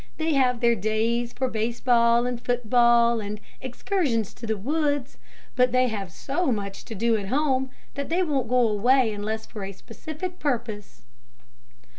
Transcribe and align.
They 0.17 0.33
have 0.33 0.61
their 0.61 0.73
days 0.73 1.31
for 1.31 1.47
base 1.47 1.79
ball, 1.79 2.25
and 2.25 2.43
foot 2.43 2.67
ball, 2.71 3.19
and 3.19 3.39
excursions 3.61 4.33
to 4.33 4.47
the 4.47 4.57
woods, 4.57 5.19
but 5.55 5.71
they 5.71 5.89
have 5.89 6.11
so 6.11 6.51
much 6.51 6.85
to 6.85 6.95
do 6.95 7.15
at 7.17 7.27
home, 7.27 7.69
that 7.93 8.09
they 8.09 8.23
won't 8.23 8.49
go 8.49 8.67
away 8.67 9.13
unless 9.13 9.45
for 9.45 9.63
a 9.63 9.71
specific 9.71 10.39
purpose." 10.39 11.03